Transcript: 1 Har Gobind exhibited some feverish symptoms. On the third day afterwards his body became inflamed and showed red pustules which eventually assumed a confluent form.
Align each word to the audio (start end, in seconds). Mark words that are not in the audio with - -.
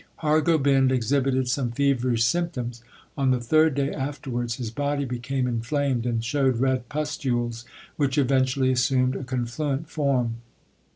1 0.21 0.31
Har 0.31 0.41
Gobind 0.41 0.91
exhibited 0.91 1.47
some 1.47 1.69
feverish 1.69 2.23
symptoms. 2.23 2.81
On 3.15 3.29
the 3.29 3.39
third 3.39 3.75
day 3.75 3.91
afterwards 3.93 4.55
his 4.55 4.71
body 4.71 5.05
became 5.05 5.45
inflamed 5.45 6.07
and 6.07 6.25
showed 6.25 6.57
red 6.59 6.89
pustules 6.89 7.65
which 7.97 8.17
eventually 8.17 8.71
assumed 8.71 9.15
a 9.15 9.23
confluent 9.23 9.87
form. 9.87 10.37